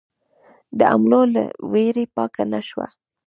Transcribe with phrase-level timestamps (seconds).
[0.77, 2.87] د حملو له وېرې پاکه نه شوه.